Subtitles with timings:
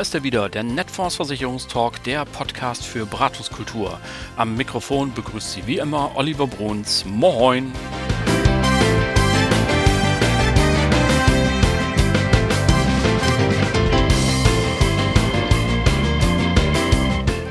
[0.00, 4.00] ist er wieder, der Netfonds Versicherungstalk, der Podcast für Beratungskultur.
[4.34, 7.04] Am Mikrofon begrüßt Sie wie immer Oliver Bruns.
[7.04, 7.70] Moin!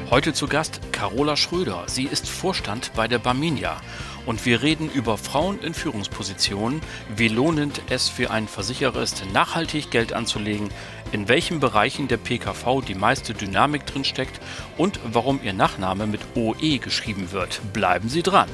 [0.10, 1.84] Heute zu Gast Carola Schröder.
[1.86, 3.80] Sie ist Vorstand bei der Barminia.
[4.26, 6.82] Und wir reden über Frauen in Führungspositionen,
[7.16, 10.72] wie lohnend es für einen Versicherer ist, nachhaltig Geld anzulegen,
[11.12, 14.40] in welchen Bereichen der PKV die meiste Dynamik drinsteckt
[14.78, 17.62] und warum ihr Nachname mit OE geschrieben wird.
[17.74, 18.48] Bleiben Sie dran!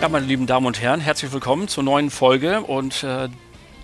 [0.00, 3.28] Ja, meine lieben Damen und Herren, herzlich willkommen zur neuen Folge und äh,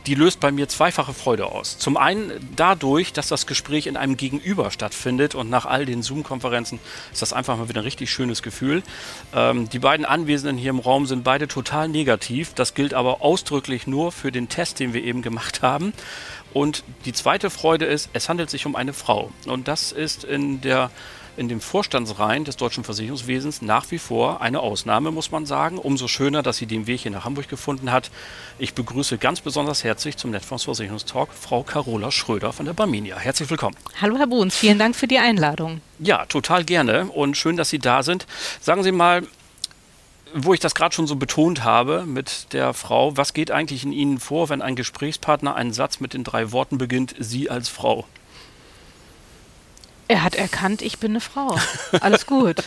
[0.06, 1.78] die löst bei mir zweifache Freude aus.
[1.78, 6.79] Zum einen dadurch, dass das Gespräch in einem Gegenüber stattfindet und nach all den Zoom-Konferenzen
[7.13, 8.82] ist das einfach mal wieder ein richtig schönes Gefühl.
[9.35, 12.54] Ähm, die beiden Anwesenden hier im Raum sind beide total negativ.
[12.54, 15.93] Das gilt aber ausdrücklich nur für den Test, den wir eben gemacht haben.
[16.52, 19.30] Und die zweite Freude ist, es handelt sich um eine Frau.
[19.46, 20.91] Und das ist in der
[21.37, 25.79] in den Vorstandsreihen des deutschen Versicherungswesens nach wie vor eine Ausnahme, muss man sagen.
[25.79, 28.10] Umso schöner, dass sie den Weg hier nach Hamburg gefunden hat.
[28.59, 33.18] Ich begrüße ganz besonders herzlich zum Netfonds Versicherungstalk Frau Carola Schröder von der Barminia.
[33.18, 33.76] Herzlich willkommen.
[34.01, 35.80] Hallo Herr Bruns, vielen Dank für die Einladung.
[35.98, 38.26] Ja, total gerne und schön, dass Sie da sind.
[38.60, 39.23] Sagen Sie mal,
[40.34, 43.92] wo ich das gerade schon so betont habe mit der Frau, was geht eigentlich in
[43.92, 48.04] Ihnen vor, wenn ein Gesprächspartner einen Satz mit den drei Worten beginnt, Sie als Frau?
[50.09, 51.57] Er hat erkannt, ich bin eine Frau.
[52.01, 52.62] Alles gut.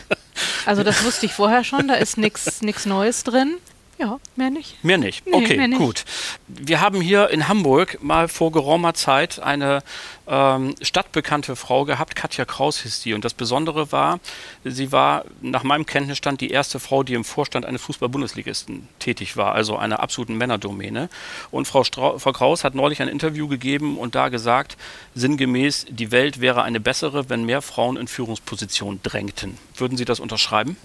[0.65, 3.57] Also das wusste ich vorher schon, da ist nichts Neues drin.
[3.99, 4.81] Ja, mehr nicht.
[4.81, 5.27] Mehr nicht.
[5.27, 5.77] Nee, okay, mehr nicht.
[5.77, 6.05] gut.
[6.47, 9.83] Wir haben hier in Hamburg mal vor geraumer Zeit eine
[10.25, 13.13] ähm, stadtbekannte Frau gehabt, Katja Kraus hieß sie.
[13.13, 14.21] Und das Besondere war,
[14.63, 19.53] sie war nach meinem Kenntnisstand die erste Frau, die im Vorstand eines Fußball-Bundesligisten tätig war,
[19.53, 21.09] also einer absoluten Männerdomäne.
[21.51, 24.77] Und Frau, Strau Frau Kraus hat neulich ein Interview gegeben und da gesagt,
[25.13, 29.57] sinngemäß, die Welt wäre eine bessere, wenn mehr Frauen in Führungspositionen drängten.
[29.75, 30.77] Würden Sie das unterschreiben?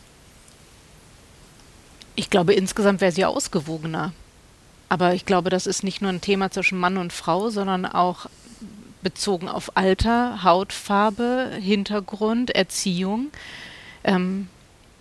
[2.16, 4.12] Ich glaube, insgesamt wäre sie ausgewogener.
[4.88, 8.26] Aber ich glaube, das ist nicht nur ein Thema zwischen Mann und Frau, sondern auch
[9.02, 13.30] bezogen auf Alter, Hautfarbe, Hintergrund, Erziehung.
[14.04, 14.48] Ähm,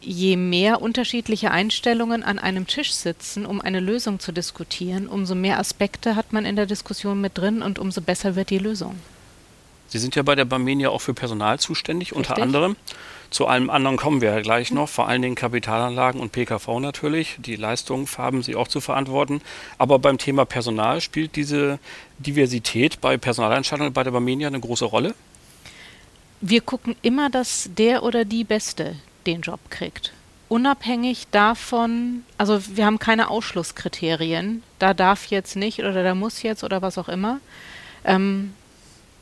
[0.01, 5.59] je mehr unterschiedliche Einstellungen an einem Tisch sitzen, um eine Lösung zu diskutieren, umso mehr
[5.59, 8.95] Aspekte hat man in der Diskussion mit drin und umso besser wird die Lösung.
[9.87, 12.29] Sie sind ja bei der Barmenia auch für Personal zuständig, Richtig.
[12.29, 12.75] unter anderem.
[13.33, 17.37] Zu allem anderen kommen wir ja gleich noch, vor allen Dingen Kapitalanlagen und PKV natürlich.
[17.39, 19.41] Die Leistungen haben Sie auch zu verantworten.
[19.79, 21.79] Aber beim Thema Personal spielt diese
[22.19, 25.15] Diversität bei Personalentscheidungen bei der Barmenia eine große Rolle?
[26.41, 30.13] Wir gucken immer, dass der oder die Beste den Job kriegt.
[30.47, 36.63] Unabhängig davon, also wir haben keine Ausschlusskriterien, da darf jetzt nicht oder da muss jetzt
[36.63, 37.39] oder was auch immer.
[38.05, 38.53] Ähm,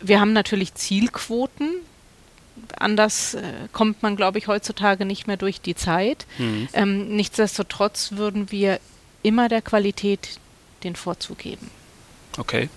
[0.02, 1.70] wir haben natürlich Zielquoten,
[2.78, 3.42] anders äh,
[3.72, 6.26] kommt man, glaube ich, heutzutage nicht mehr durch die Zeit.
[6.38, 6.68] Mhm.
[6.74, 8.80] Ähm, nichtsdestotrotz würden wir
[9.24, 10.40] immer der Qualität
[10.84, 11.70] den Vorzug geben.
[12.38, 12.70] Okay.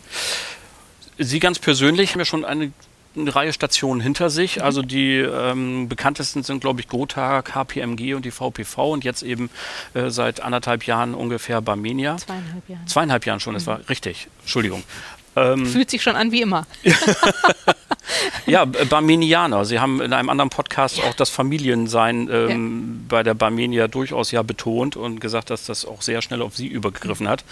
[1.18, 2.72] Sie ganz persönlich haben ja schon eine,
[3.16, 4.56] eine Reihe Stationen hinter sich.
[4.56, 4.62] Mhm.
[4.62, 9.48] Also die ähm, bekanntesten sind, glaube ich, Gotha, KPMG und die VPV und jetzt eben
[9.94, 12.16] äh, seit anderthalb Jahren ungefähr Barmenia.
[12.16, 12.86] Zweieinhalb Jahren.
[12.86, 13.58] Zweieinhalb Jahren schon, mhm.
[13.58, 14.28] das war richtig.
[14.42, 14.82] Entschuldigung.
[15.36, 16.66] Ähm, Fühlt sich schon an wie immer.
[18.46, 19.64] ja, Barmenianer.
[19.64, 23.16] Sie haben in einem anderen Podcast auch das Familiensein ähm, ja.
[23.16, 26.66] bei der Barmenia durchaus ja betont und gesagt, dass das auch sehr schnell auf Sie
[26.66, 27.44] übergegriffen hat.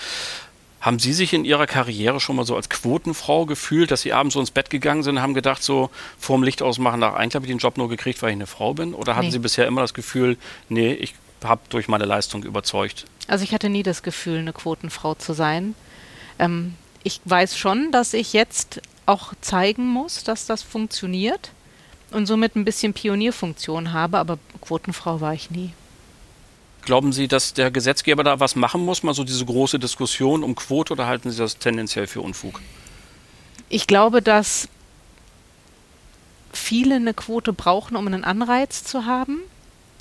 [0.80, 4.34] Haben Sie sich in Ihrer Karriere schon mal so als Quotenfrau gefühlt, dass Sie abends
[4.34, 7.46] so ins Bett gegangen sind und haben gedacht, so vorm Licht ausmachen, nach eigentlich habe
[7.46, 8.94] ich den Job nur gekriegt, weil ich eine Frau bin?
[8.94, 9.32] Oder hatten nee.
[9.32, 10.36] Sie bisher immer das Gefühl,
[10.68, 11.14] nee, ich
[11.44, 13.04] habe durch meine Leistung überzeugt?
[13.28, 15.74] Also ich hatte nie das Gefühl, eine Quotenfrau zu sein.
[16.38, 21.50] Ähm, ich weiß schon, dass ich jetzt auch zeigen muss, dass das funktioniert
[22.12, 25.72] und somit ein bisschen Pionierfunktion habe, aber Quotenfrau war ich nie.
[26.82, 30.54] Glauben Sie, dass der Gesetzgeber da was machen muss, mal so diese große Diskussion um
[30.54, 32.60] Quote oder halten Sie das tendenziell für Unfug?
[33.68, 34.68] Ich glaube, dass
[36.52, 39.38] viele eine Quote brauchen, um einen Anreiz zu haben.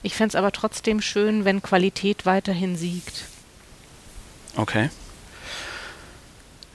[0.03, 3.25] Ich fände es aber trotzdem schön, wenn Qualität weiterhin siegt.
[4.57, 4.89] Okay.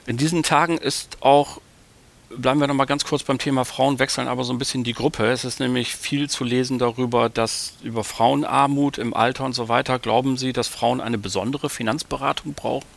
[0.07, 1.59] In diesen Tagen ist auch,
[2.29, 4.93] bleiben wir noch mal ganz kurz beim Thema Frauen, wechseln aber so ein bisschen die
[4.93, 5.25] Gruppe.
[5.27, 9.99] Es ist nämlich viel zu lesen darüber, dass über Frauenarmut im Alter und so weiter.
[9.99, 12.87] Glauben Sie, dass Frauen eine besondere Finanzberatung brauchen?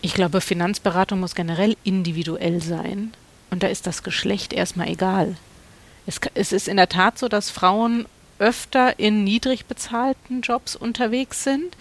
[0.00, 3.12] Ich glaube, Finanzberatung muss generell individuell sein.
[3.50, 5.36] Und da ist das Geschlecht erstmal egal.
[6.06, 8.06] Es, es ist in der Tat so, dass Frauen
[8.38, 11.76] öfter in niedrig bezahlten Jobs unterwegs sind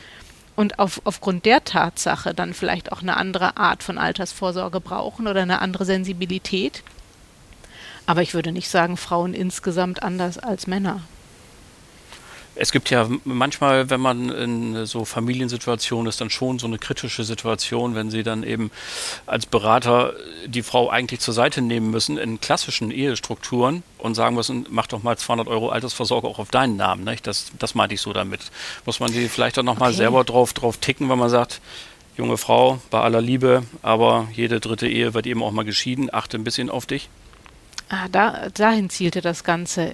[0.55, 5.41] und auf, aufgrund der Tatsache dann vielleicht auch eine andere Art von Altersvorsorge brauchen oder
[5.41, 6.83] eine andere Sensibilität.
[8.05, 11.01] Aber ich würde nicht sagen, Frauen insgesamt anders als Männer.
[12.55, 17.23] Es gibt ja manchmal, wenn man in so Familiensituationen ist, dann schon so eine kritische
[17.23, 18.71] Situation, wenn sie dann eben
[19.25, 20.13] als Berater
[20.45, 25.03] die Frau eigentlich zur Seite nehmen müssen in klassischen Ehestrukturen und sagen müssen, mach doch
[25.03, 27.03] mal 200 Euro Altersvorsorge auch auf deinen Namen.
[27.03, 27.27] Nicht?
[27.27, 28.51] Das, das meinte ich so damit.
[28.85, 29.97] Muss man die vielleicht auch nochmal okay.
[29.97, 31.59] selber drauf, drauf ticken, wenn man sagt,
[32.15, 36.37] junge Frau, bei aller Liebe, aber jede dritte Ehe wird eben auch mal geschieden, achte
[36.37, 37.09] ein bisschen auf dich.
[37.89, 39.93] Ah, da, dahin zielte das Ganze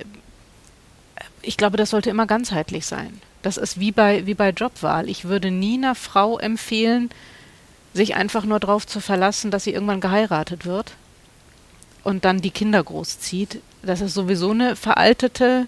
[1.41, 3.21] ich glaube, das sollte immer ganzheitlich sein.
[3.41, 5.09] Das ist wie bei, wie bei Jobwahl.
[5.09, 7.09] Ich würde nie einer Frau empfehlen,
[7.93, 10.93] sich einfach nur darauf zu verlassen, dass sie irgendwann geheiratet wird
[12.03, 13.61] und dann die Kinder großzieht.
[13.83, 15.67] Das ist sowieso eine veraltete,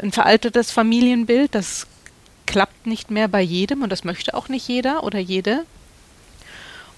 [0.00, 1.54] ein veraltetes Familienbild.
[1.54, 1.86] Das
[2.46, 5.64] klappt nicht mehr bei jedem und das möchte auch nicht jeder oder jede.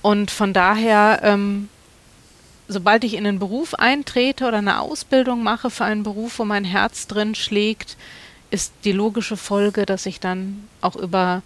[0.02, 1.68] Und von daher ähm,
[2.70, 6.64] sobald ich in einen Beruf eintrete oder eine Ausbildung mache für einen Beruf, wo mein
[6.64, 7.96] Herz drin schlägt,
[8.50, 11.42] ist die logische Folge, dass ich dann auch über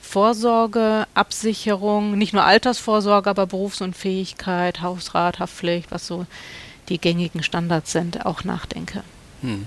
[0.00, 6.26] Vorsorge, Absicherung, nicht nur Altersvorsorge, aber Berufsunfähigkeit, Hausrat, Haftpflicht, was so
[6.88, 9.02] die gängigen Standards sind, auch nachdenke.
[9.42, 9.66] Hm.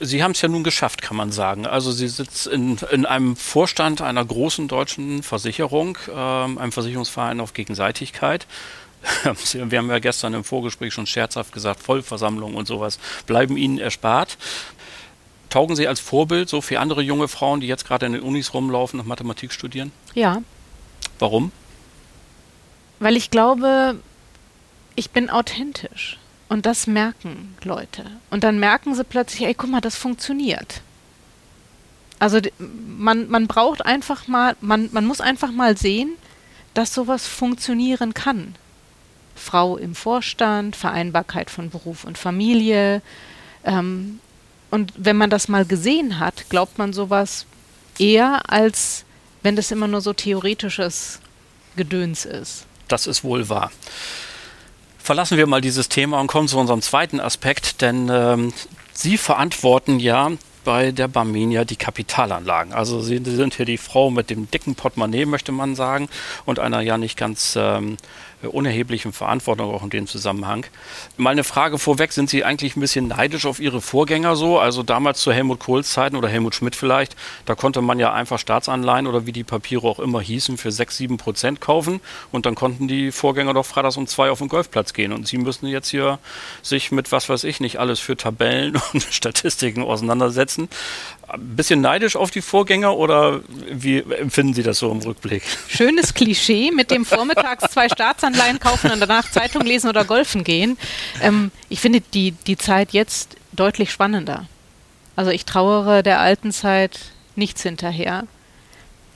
[0.00, 1.64] Sie haben es ja nun geschafft, kann man sagen.
[1.64, 7.54] Also Sie sitzen in, in einem Vorstand einer großen deutschen Versicherung, äh, einem Versicherungsverein auf
[7.54, 8.48] Gegenseitigkeit.
[9.52, 14.36] wir haben ja gestern im Vorgespräch schon scherzhaft gesagt, Vollversammlung und sowas bleiben Ihnen erspart.
[15.50, 18.54] Taugen Sie als Vorbild so für andere junge Frauen, die jetzt gerade in den Unis
[18.54, 19.92] rumlaufen und Mathematik studieren?
[20.14, 20.42] Ja.
[21.18, 21.52] Warum?
[23.00, 23.96] Weil ich glaube,
[24.94, 26.18] ich bin authentisch.
[26.48, 28.04] Und das merken Leute.
[28.30, 30.82] Und dann merken sie plötzlich, ey, guck mal, das funktioniert.
[32.18, 36.12] Also man, man braucht einfach mal, man, man muss einfach mal sehen,
[36.74, 38.54] dass sowas funktionieren kann.
[39.34, 43.02] Frau im Vorstand, Vereinbarkeit von Beruf und Familie.
[43.64, 44.20] Ähm,
[44.70, 47.46] und wenn man das mal gesehen hat, glaubt man sowas
[47.98, 49.04] eher, als
[49.42, 51.20] wenn das immer nur so theoretisches
[51.76, 52.66] Gedöns ist.
[52.88, 53.70] Das ist wohl wahr.
[54.98, 58.52] Verlassen wir mal dieses Thema und kommen zu unserem zweiten Aspekt, denn ähm,
[58.92, 60.30] Sie verantworten ja
[60.64, 62.72] bei der Barmenia die Kapitalanlagen.
[62.72, 66.08] Also Sie sind hier die Frau mit dem dicken Portemonnaie, möchte man sagen,
[66.44, 67.96] und einer ja nicht ganz ähm, äh,
[68.50, 70.66] unerheblichen Verantwortung auch in dem Zusammenhang.
[71.16, 74.58] Mal eine Frage vorweg, sind Sie eigentlich ein bisschen neidisch auf Ihre Vorgänger so?
[74.58, 77.14] Also damals zu Helmut Kohls Zeiten oder Helmut Schmidt vielleicht,
[77.46, 80.96] da konnte man ja einfach Staatsanleihen oder wie die Papiere auch immer hießen, für 6,
[80.96, 82.00] 7 Prozent kaufen
[82.32, 85.38] und dann konnten die Vorgänger doch freitags um zwei auf den Golfplatz gehen und Sie
[85.38, 86.18] müssen jetzt hier
[86.62, 90.68] sich mit was weiß ich nicht alles für Tabellen und Statistiken auseinandersetzen.
[91.28, 93.40] Ein bisschen neidisch auf die Vorgänger oder
[93.70, 95.42] wie empfinden Sie das so im Rückblick?
[95.68, 100.78] Schönes Klischee mit dem vormittags zwei Staatsanleihen kaufen und danach Zeitung lesen oder golfen gehen.
[101.20, 104.46] Ähm, ich finde die, die Zeit jetzt deutlich spannender.
[105.16, 106.98] Also ich trauere der alten Zeit
[107.36, 108.24] nichts hinterher.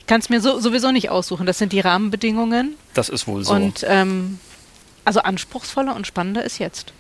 [0.01, 1.47] Ich kann es mir so, sowieso nicht aussuchen.
[1.47, 2.77] Das sind die Rahmenbedingungen.
[2.95, 3.55] Das ist wohl so.
[3.55, 4.39] Und ähm,
[5.05, 6.93] also anspruchsvoller und spannender ist jetzt.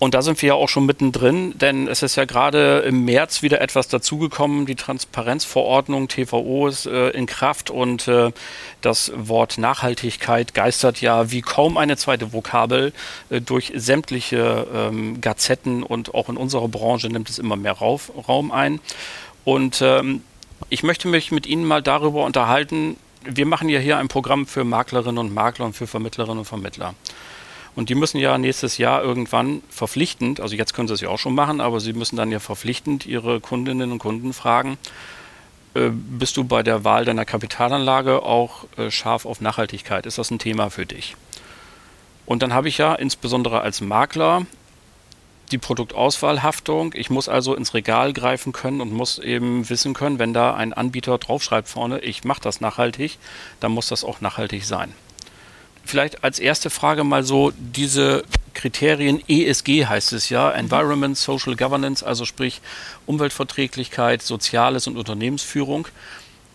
[0.00, 3.42] Und da sind wir ja auch schon mittendrin, denn es ist ja gerade im März
[3.42, 4.64] wieder etwas dazugekommen.
[4.64, 8.32] Die Transparenzverordnung TVO ist äh, in Kraft und äh,
[8.80, 12.94] das Wort Nachhaltigkeit geistert ja wie kaum eine zweite Vokabel
[13.28, 18.10] äh, durch sämtliche ähm, Gazetten und auch in unserer Branche nimmt es immer mehr Rauf,
[18.26, 18.80] Raum ein.
[19.44, 20.22] Und ähm,
[20.70, 22.96] ich möchte mich mit Ihnen mal darüber unterhalten.
[23.22, 26.94] Wir machen ja hier ein Programm für Maklerinnen und Makler und für Vermittlerinnen und Vermittler.
[27.76, 31.18] Und die müssen ja nächstes Jahr irgendwann verpflichtend, also jetzt können sie es ja auch
[31.18, 34.76] schon machen, aber sie müssen dann ja verpflichtend ihre Kundinnen und Kunden fragen,
[35.74, 40.06] äh, bist du bei der Wahl deiner Kapitalanlage auch äh, scharf auf Nachhaltigkeit?
[40.06, 41.16] Ist das ein Thema für dich?
[42.26, 44.46] Und dann habe ich ja insbesondere als Makler
[45.52, 46.92] die Produktauswahlhaftung.
[46.94, 50.72] Ich muss also ins Regal greifen können und muss eben wissen können, wenn da ein
[50.72, 53.18] Anbieter draufschreibt vorne, ich mache das nachhaltig,
[53.58, 54.94] dann muss das auch nachhaltig sein
[55.84, 62.04] vielleicht als erste Frage mal so diese Kriterien ESG heißt es ja, Environment, Social Governance,
[62.04, 62.60] also sprich
[63.06, 65.88] Umweltverträglichkeit, Soziales und Unternehmensführung.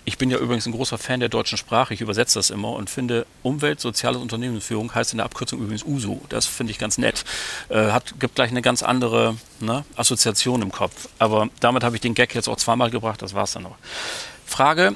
[0.07, 2.91] Ich bin ja übrigens ein großer Fan der deutschen Sprache, ich übersetze das immer und
[2.91, 6.19] finde Umwelt, Soziales und Unternehmensführung heißt in der Abkürzung übrigens USU.
[6.29, 7.25] Das finde ich ganz nett.
[7.69, 11.07] Äh, hat, gibt gleich eine ganz andere ne, Assoziation im Kopf.
[11.17, 13.77] Aber damit habe ich den Gag jetzt auch zweimal gebracht, das war es dann auch.
[14.45, 14.95] Frage,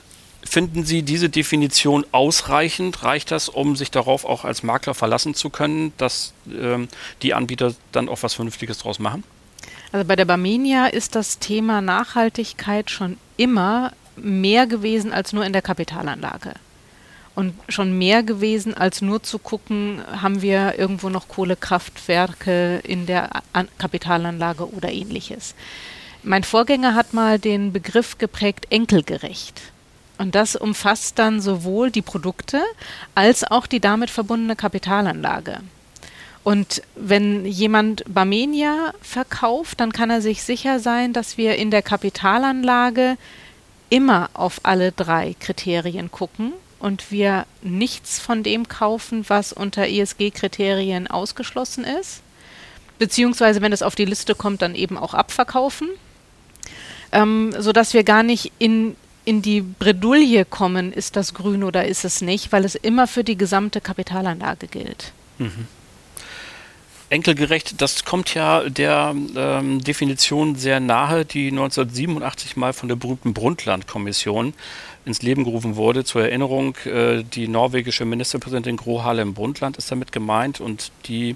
[0.49, 3.03] Finden Sie diese Definition ausreichend?
[3.03, 6.87] Reicht das, um sich darauf auch als Makler verlassen zu können, dass ähm,
[7.21, 9.23] die Anbieter dann auch was Vernünftiges draus machen?
[9.91, 15.53] Also bei der Barmenia ist das Thema Nachhaltigkeit schon immer mehr gewesen als nur in
[15.53, 16.55] der Kapitalanlage.
[17.35, 23.29] Und schon mehr gewesen als nur zu gucken, haben wir irgendwo noch Kohlekraftwerke in der
[23.77, 25.53] Kapitalanlage oder ähnliches.
[26.23, 29.61] Mein Vorgänger hat mal den Begriff geprägt enkelgerecht.
[30.19, 32.61] Und das umfasst dann sowohl die Produkte
[33.15, 35.61] als auch die damit verbundene Kapitalanlage.
[36.43, 41.81] Und wenn jemand Barmenia verkauft, dann kann er sich sicher sein, dass wir in der
[41.81, 43.17] Kapitalanlage
[43.89, 51.07] immer auf alle drei Kriterien gucken und wir nichts von dem kaufen, was unter ESG-Kriterien
[51.07, 52.21] ausgeschlossen ist.
[52.97, 55.87] Beziehungsweise, wenn es auf die Liste kommt, dann eben auch abverkaufen.
[57.13, 58.97] Ähm, sodass wir gar nicht in,
[59.29, 63.23] in die Bredouille kommen, ist das grün oder ist es nicht, weil es immer für
[63.23, 65.13] die gesamte Kapitalanlage gilt.
[65.37, 65.67] Mhm
[67.09, 73.33] enkelgerecht, das kommt ja der ähm, Definition sehr nahe, die 1987 mal von der berühmten
[73.33, 74.53] Brundtland-Kommission
[75.05, 76.03] ins Leben gerufen wurde.
[76.03, 81.35] Zur Erinnerung, äh, die norwegische Ministerpräsidentin Gro Harlem Brundtland ist damit gemeint und die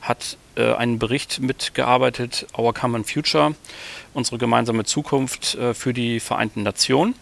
[0.00, 3.54] hat äh, einen Bericht mitgearbeitet, Our Common Future,
[4.14, 7.14] unsere gemeinsame Zukunft äh, für die Vereinten Nationen.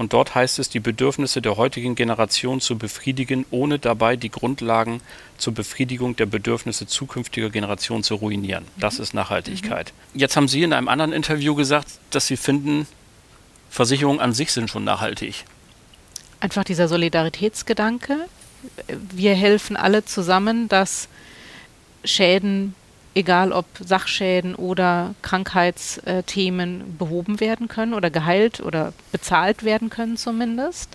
[0.00, 5.02] Und dort heißt es, die Bedürfnisse der heutigen Generation zu befriedigen, ohne dabei die Grundlagen
[5.36, 8.64] zur Befriedigung der Bedürfnisse zukünftiger Generationen zu ruinieren.
[8.78, 9.92] Das ist Nachhaltigkeit.
[10.14, 10.20] Mhm.
[10.20, 12.86] Jetzt haben Sie in einem anderen Interview gesagt, dass Sie finden,
[13.68, 15.44] Versicherungen an sich sind schon nachhaltig.
[16.40, 18.24] Einfach dieser Solidaritätsgedanke.
[18.88, 21.08] Wir helfen alle zusammen, dass
[22.04, 22.74] Schäden
[23.14, 30.90] egal ob Sachschäden oder Krankheitsthemen behoben werden können oder geheilt oder bezahlt werden können zumindest.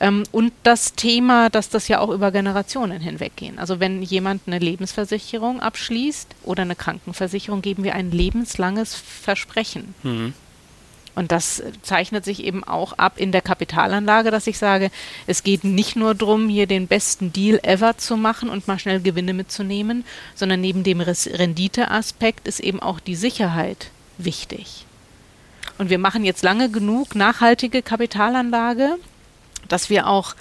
[0.00, 3.58] Ähm, und das Thema, dass das ja auch über Generationen hinweggehen.
[3.58, 9.94] Also wenn jemand eine Lebensversicherung abschließt oder eine Krankenversicherung, geben wir ein lebenslanges Versprechen.
[10.02, 10.32] Mhm.
[11.20, 14.90] Und das zeichnet sich eben auch ab in der Kapitalanlage, dass ich sage,
[15.26, 19.02] es geht nicht nur darum, hier den besten Deal ever zu machen und mal schnell
[19.02, 24.86] Gewinne mitzunehmen, sondern neben dem Renditeaspekt ist eben auch die Sicherheit wichtig.
[25.76, 28.96] Und wir machen jetzt lange genug nachhaltige Kapitalanlage,
[29.68, 30.34] dass wir auch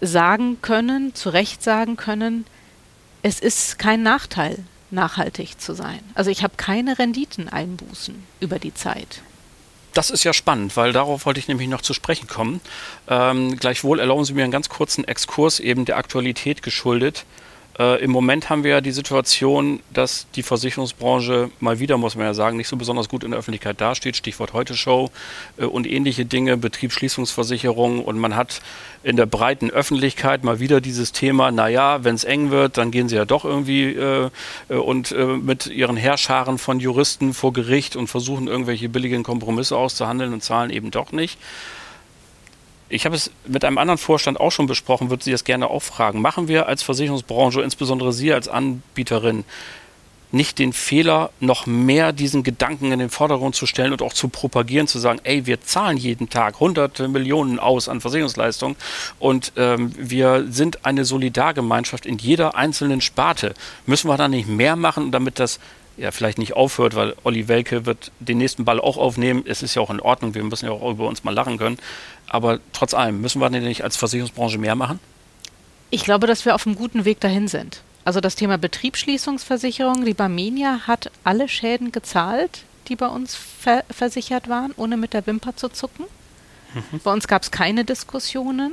[0.00, 2.46] sagen können, zu Recht sagen können,
[3.22, 4.58] es ist kein Nachteil,
[4.90, 6.00] nachhaltig zu sein.
[6.14, 9.22] Also ich habe keine Renditeneinbußen über die Zeit.
[9.96, 12.60] Das ist ja spannend, weil darauf wollte ich nämlich noch zu sprechen kommen.
[13.08, 17.24] Ähm, gleichwohl erlauben Sie mir einen ganz kurzen Exkurs eben der Aktualität geschuldet.
[17.78, 22.26] Äh, Im Moment haben wir ja die Situation, dass die Versicherungsbranche mal wieder, muss man
[22.26, 24.16] ja sagen, nicht so besonders gut in der Öffentlichkeit dasteht.
[24.16, 25.10] Stichwort Heute-Show
[25.58, 28.02] äh, und ähnliche Dinge, Betriebsschließungsversicherung.
[28.02, 28.62] Und man hat
[29.02, 33.08] in der breiten Öffentlichkeit mal wieder dieses Thema, naja, wenn es eng wird, dann gehen
[33.08, 34.30] sie ja doch irgendwie äh,
[34.68, 39.76] äh, und äh, mit ihren Herrscharen von Juristen vor Gericht und versuchen irgendwelche billigen Kompromisse
[39.76, 41.38] auszuhandeln und zahlen eben doch nicht.
[42.88, 45.82] Ich habe es mit einem anderen Vorstand auch schon besprochen, würde Sie das gerne auch
[45.82, 46.20] fragen.
[46.20, 49.44] Machen wir als Versicherungsbranche, insbesondere Sie als Anbieterin,
[50.32, 54.28] nicht den Fehler, noch mehr diesen Gedanken in den Vordergrund zu stellen und auch zu
[54.28, 58.76] propagieren, zu sagen, ey, wir zahlen jeden Tag hunderte Millionen aus an Versicherungsleistungen
[59.18, 63.54] und ähm, wir sind eine Solidargemeinschaft in jeder einzelnen Sparte.
[63.86, 65.60] Müssen wir da nicht mehr machen, damit das
[65.96, 69.44] ja vielleicht nicht aufhört, weil Olli Welke wird den nächsten Ball auch aufnehmen.
[69.46, 71.78] Es ist ja auch in Ordnung, wir müssen ja auch über uns mal lachen können.
[72.28, 75.00] Aber trotz allem, müssen wir denn nicht als Versicherungsbranche mehr machen?
[75.90, 77.82] Ich glaube, dass wir auf einem guten Weg dahin sind.
[78.04, 84.48] Also das Thema Betriebsschließungsversicherung, die Barmenia hat alle Schäden gezahlt, die bei uns ver versichert
[84.48, 86.04] waren, ohne mit der Wimper zu zucken.
[86.74, 87.00] Mhm.
[87.02, 88.72] Bei uns gab es keine Diskussionen.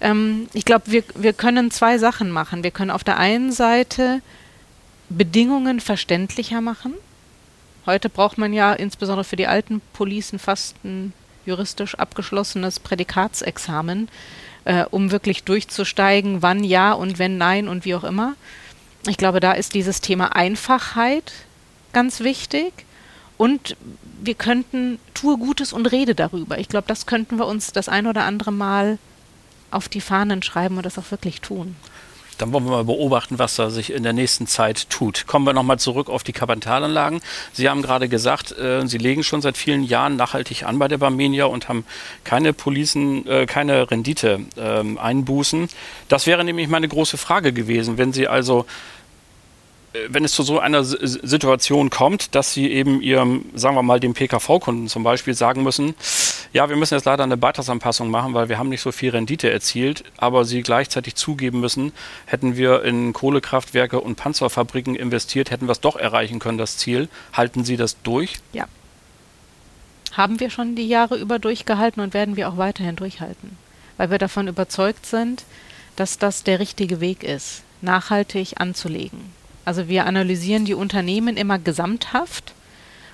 [0.00, 2.62] Ähm, ich glaube, wir, wir können zwei Sachen machen.
[2.62, 4.20] Wir können auf der einen Seite
[5.16, 6.94] Bedingungen verständlicher machen.
[7.86, 11.12] Heute braucht man ja insbesondere für die alten Policen fast ein
[11.46, 14.08] juristisch abgeschlossenes Prädikatsexamen,
[14.64, 18.34] äh, um wirklich durchzusteigen, wann ja und wenn nein und wie auch immer.
[19.06, 21.32] Ich glaube, da ist dieses Thema Einfachheit
[21.92, 22.72] ganz wichtig.
[23.36, 23.76] Und
[24.22, 26.58] wir könnten, tue Gutes und rede darüber.
[26.58, 28.98] Ich glaube, das könnten wir uns das ein oder andere Mal
[29.70, 31.76] auf die Fahnen schreiben und das auch wirklich tun.
[32.38, 35.26] Dann wollen wir mal beobachten, was da sich in der nächsten Zeit tut.
[35.26, 37.20] Kommen wir nochmal zurück auf die Kapitalanlagen.
[37.52, 40.98] Sie haben gerade gesagt, äh, Sie legen schon seit vielen Jahren nachhaltig an bei der
[40.98, 41.84] Barmenia und haben
[42.24, 45.68] keine Policen, äh, keine Rendite äh, einbußen.
[46.08, 48.66] Das wäre nämlich meine große Frage gewesen, wenn Sie also
[49.92, 54.00] äh, wenn es zu so einer Situation kommt, dass Sie eben Ihrem, sagen wir mal,
[54.00, 55.94] dem PKV-Kunden zum Beispiel sagen müssen,
[56.54, 59.50] Ja, wir müssen jetzt leider eine Beitragsanpassung machen, weil wir haben nicht so viel Rendite
[59.50, 61.92] erzielt, aber Sie gleichzeitig zugeben müssen,
[62.26, 67.08] hätten wir in Kohlekraftwerke und Panzerfabriken investiert, hätten wir es doch erreichen können, das Ziel.
[67.32, 68.36] Halten Sie das durch?
[68.52, 68.68] Ja.
[70.12, 73.58] Haben wir schon die Jahre über durchgehalten und werden wir auch weiterhin durchhalten,
[73.96, 75.42] weil wir davon überzeugt sind,
[75.96, 79.18] dass das der richtige Weg ist, nachhaltig anzulegen.
[79.64, 82.54] Also wir analysieren die Unternehmen immer gesamthaft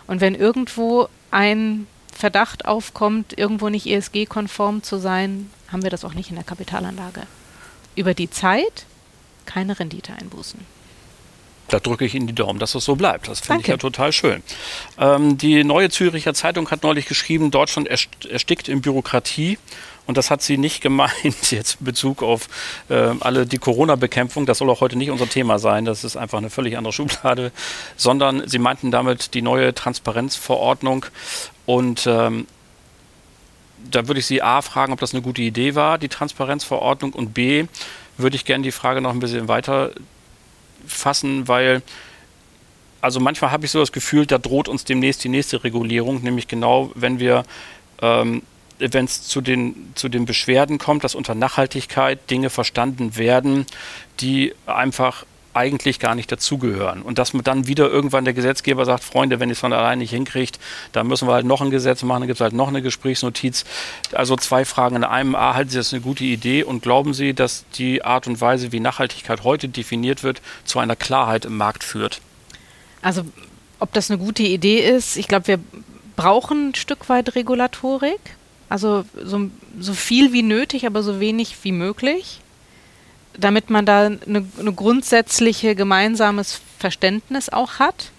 [0.06, 1.86] und wenn irgendwo ein
[2.20, 7.22] Verdacht aufkommt, irgendwo nicht ESG-konform zu sein, haben wir das auch nicht in der Kapitalanlage.
[7.96, 8.86] Über die Zeit
[9.46, 10.60] keine Renditeeinbußen.
[11.68, 13.28] Da drücke ich Ihnen die Daumen, dass es so bleibt.
[13.28, 14.42] Das finde ich ja total schön.
[14.98, 19.56] Ähm, die Neue Züricher Zeitung hat neulich geschrieben, Deutschland erstickt in Bürokratie.
[20.10, 21.12] Und das hat sie nicht gemeint
[21.52, 22.48] jetzt in Bezug auf
[22.88, 24.44] äh, alle die Corona-Bekämpfung.
[24.44, 25.84] Das soll auch heute nicht unser Thema sein.
[25.84, 27.52] Das ist einfach eine völlig andere Schublade.
[27.96, 31.06] Sondern sie meinten damit die neue Transparenzverordnung.
[31.64, 32.48] Und ähm,
[33.88, 37.12] da würde ich Sie A fragen, ob das eine gute Idee war, die Transparenzverordnung.
[37.12, 37.66] Und B
[38.18, 39.92] würde ich gerne die Frage noch ein bisschen weiter
[40.88, 41.82] fassen, weil
[43.00, 46.48] also manchmal habe ich so das Gefühl, da droht uns demnächst die nächste Regulierung, nämlich
[46.48, 47.44] genau, wenn wir
[48.02, 48.42] ähm,
[48.80, 53.66] wenn es zu den, zu den Beschwerden kommt, dass unter Nachhaltigkeit Dinge verstanden werden,
[54.20, 57.02] die einfach eigentlich gar nicht dazugehören.
[57.02, 59.98] Und dass man dann wieder irgendwann der Gesetzgeber sagt, Freunde, wenn ihr es von allein
[59.98, 60.60] nicht hinkriegt,
[60.92, 63.64] dann müssen wir halt noch ein Gesetz machen, dann gibt es halt noch eine Gesprächsnotiz.
[64.12, 65.34] Also zwei Fragen in einem.
[65.34, 68.72] A, halten Sie das eine gute Idee und glauben Sie, dass die Art und Weise,
[68.72, 72.20] wie Nachhaltigkeit heute definiert wird, zu einer Klarheit im Markt führt?
[73.02, 73.24] Also
[73.80, 75.58] ob das eine gute Idee ist, ich glaube, wir
[76.16, 78.20] brauchen ein Stück weit Regulatorik.
[78.70, 82.40] Also so, so viel wie nötig, aber so wenig wie möglich,
[83.36, 88.12] damit man da eine, eine grundsätzliche gemeinsames Verständnis auch hat.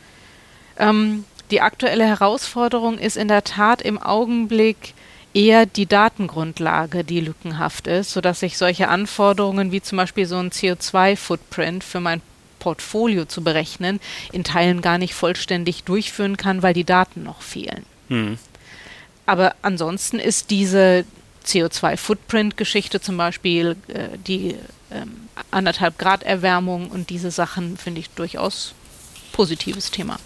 [0.78, 4.94] Ähm, die aktuelle Herausforderung ist in der Tat im Augenblick
[5.34, 10.50] eher die Datengrundlage, die lückenhaft ist, sodass ich solche Anforderungen wie zum Beispiel so ein
[10.50, 12.22] CO2-Footprint für mein
[12.60, 14.02] Portfolio zu berechnen,
[14.34, 17.86] in Teilen gar nicht vollständig durchführen kann, weil die Daten noch fehlen.
[18.10, 18.38] Hm.
[19.32, 21.06] Aber ansonsten ist diese
[21.46, 24.58] CO2-Footprint-Geschichte zum Beispiel, äh, die
[24.92, 28.74] ähm, anderthalb Grad Erwärmung und diese Sachen finde ich durchaus
[29.32, 30.20] positives Thema.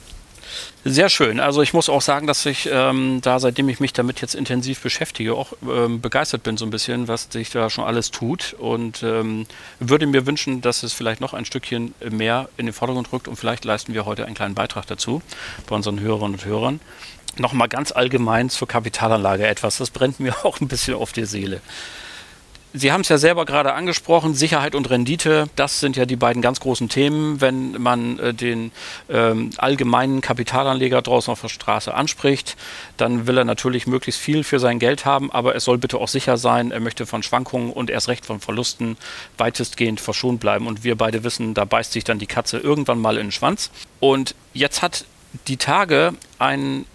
[0.83, 1.39] Sehr schön.
[1.39, 4.79] Also ich muss auch sagen, dass ich ähm, da, seitdem ich mich damit jetzt intensiv
[4.81, 9.03] beschäftige, auch ähm, begeistert bin so ein bisschen, was sich da schon alles tut und
[9.03, 9.45] ähm,
[9.79, 13.35] würde mir wünschen, dass es vielleicht noch ein Stückchen mehr in den Vordergrund rückt und
[13.35, 15.21] vielleicht leisten wir heute einen kleinen Beitrag dazu
[15.67, 16.79] bei unseren Hörerinnen und Hörern
[17.39, 19.77] nochmal ganz allgemein zur Kapitalanlage etwas.
[19.77, 21.61] Das brennt mir auch ein bisschen auf die Seele.
[22.77, 26.41] Sie haben es ja selber gerade angesprochen, Sicherheit und Rendite, das sind ja die beiden
[26.41, 28.73] ganz großen Themen, wenn man äh, den
[29.07, 32.57] ähm, allgemeinen Kapitalanleger draußen auf der Straße anspricht,
[32.97, 36.09] dann will er natürlich möglichst viel für sein Geld haben, aber es soll bitte auch
[36.09, 38.97] sicher sein, er möchte von Schwankungen und erst recht von Verlusten
[39.37, 40.67] weitestgehend verschont bleiben.
[40.67, 43.71] Und wir beide wissen, da beißt sich dann die Katze irgendwann mal in den Schwanz.
[44.01, 45.05] Und jetzt hat
[45.47, 46.85] die Tage ein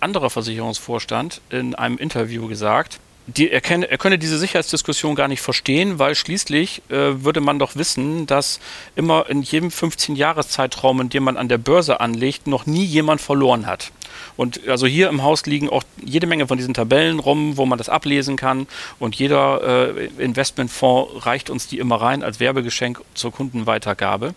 [0.00, 5.40] anderer Versicherungsvorstand in einem Interview gesagt, die, er, kenne, er könne diese Sicherheitsdiskussion gar nicht
[5.40, 8.60] verstehen, weil schließlich äh, würde man doch wissen, dass
[8.94, 13.66] immer in jedem 15-Jahres-Zeitraum, in dem man an der Börse anlegt, noch nie jemand verloren
[13.66, 13.90] hat.
[14.36, 17.78] Und also hier im Haus liegen auch jede Menge von diesen Tabellen rum, wo man
[17.78, 18.68] das ablesen kann.
[19.00, 24.34] Und jeder äh, Investmentfonds reicht uns die immer rein als Werbegeschenk zur Kundenweitergabe.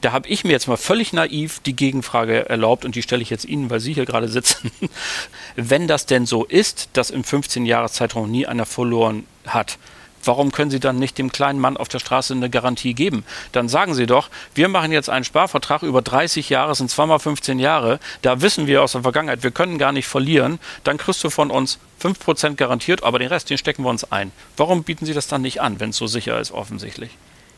[0.00, 3.30] Da habe ich mir jetzt mal völlig naiv die Gegenfrage erlaubt und die stelle ich
[3.30, 4.70] jetzt Ihnen, weil Sie hier gerade sitzen.
[5.56, 9.78] Wenn das denn so ist, dass im 15-Jahres-Zeitraum nie einer verloren hat,
[10.24, 13.24] warum können Sie dann nicht dem kleinen Mann auf der Straße eine Garantie geben?
[13.50, 17.58] Dann sagen Sie doch, wir machen jetzt einen Sparvertrag über 30 Jahre, sind zweimal 15
[17.58, 21.30] Jahre, da wissen wir aus der Vergangenheit, wir können gar nicht verlieren, dann kriegst du
[21.30, 24.30] von uns 5% garantiert, aber den Rest, den stecken wir uns ein.
[24.56, 27.10] Warum bieten Sie das dann nicht an, wenn es so sicher ist, offensichtlich?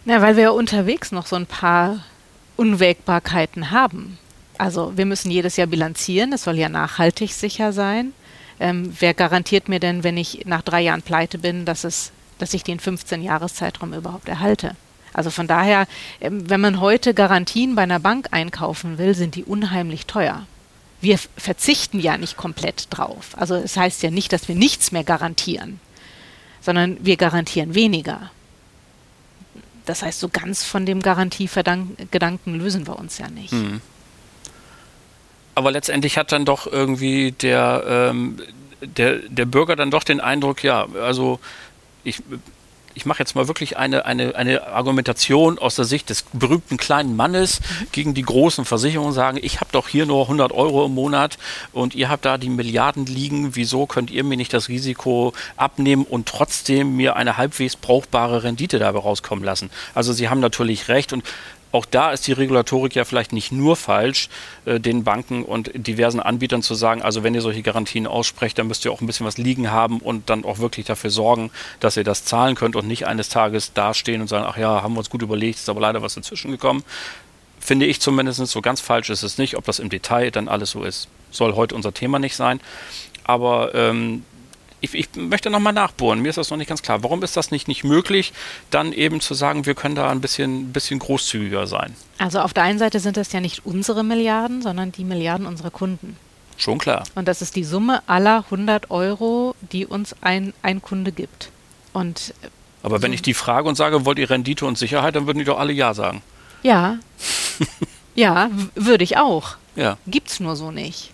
[0.07, 2.00] Na, weil wir ja unterwegs noch so ein paar
[2.61, 4.18] Unwägbarkeiten haben.
[4.59, 8.12] Also wir müssen jedes Jahr bilanzieren, es soll ja nachhaltig sicher sein.
[8.61, 12.53] Ähm, wer garantiert mir denn, wenn ich nach drei Jahren pleite bin, dass, es, dass
[12.53, 14.77] ich den 15-Jahres-Zeitraum überhaupt erhalte?
[15.14, 15.87] Also von daher,
[16.20, 20.46] ähm, wenn man heute Garantien bei einer Bank einkaufen will, sind die unheimlich teuer.
[21.01, 23.31] Wir verzichten ja nicht komplett drauf.
[23.38, 25.81] Also es heißt ja nicht, dass wir nichts mehr garantieren,
[26.61, 28.31] sondern wir garantieren weniger.
[29.87, 33.53] Das heißt, so ganz von dem Garantiegedanken lösen wir uns ja nicht.
[33.53, 33.81] Mhm.
[35.55, 38.40] Aber letztendlich hat dann doch irgendwie der, ähm,
[38.81, 41.40] der, der Bürger dann doch den Eindruck, ja, also
[42.05, 42.23] ich
[42.94, 47.16] ich mache jetzt mal wirklich eine, eine, eine Argumentation aus der Sicht des berühmten kleinen
[47.16, 47.61] Mannes
[47.92, 51.38] gegen die großen Versicherungen, sagen, ich habe doch hier nur 100 Euro im Monat
[51.72, 56.05] und ihr habt da die Milliarden liegen, wieso könnt ihr mir nicht das Risiko abnehmen
[56.05, 59.70] und trotzdem mir eine halbwegs brauchbare Rendite dabei rauskommen lassen?
[59.94, 61.24] Also Sie haben natürlich recht und
[61.72, 64.28] auch da ist die Regulatorik ja vielleicht nicht nur falsch,
[64.64, 68.66] äh, den Banken und diversen Anbietern zu sagen, also wenn ihr solche Garantien aussprecht, dann
[68.66, 71.96] müsst ihr auch ein bisschen was liegen haben und dann auch wirklich dafür sorgen, dass
[71.96, 74.98] ihr das zahlen könnt und nicht eines Tages dastehen und sagen, ach ja, haben wir
[74.98, 76.83] uns gut überlegt, ist aber leider was dazwischen gekommen.
[77.61, 79.56] Finde ich zumindest so ganz falsch ist es nicht.
[79.56, 82.59] Ob das im Detail dann alles so ist, soll heute unser Thema nicht sein.
[83.24, 84.24] Aber ähm,
[84.81, 86.21] ich, ich möchte nochmal nachbohren.
[86.21, 87.03] Mir ist das noch nicht ganz klar.
[87.03, 88.33] Warum ist das nicht, nicht möglich,
[88.71, 91.95] dann eben zu sagen, wir können da ein bisschen, bisschen großzügiger sein?
[92.19, 95.71] Also auf der einen Seite sind das ja nicht unsere Milliarden, sondern die Milliarden unserer
[95.71, 96.16] Kunden.
[96.57, 97.05] Schon klar.
[97.14, 101.51] Und das ist die Summe aller 100 Euro, die uns ein, ein Kunde gibt.
[101.93, 102.35] Und
[102.83, 105.38] Aber so wenn ich die frage und sage, wollt ihr Rendite und Sicherheit, dann würden
[105.38, 106.23] die doch alle Ja sagen.
[106.62, 106.99] Ja.
[108.14, 109.57] ja, würde ich auch.
[109.77, 109.97] Ja.
[110.07, 111.12] Gibt's nur so nicht.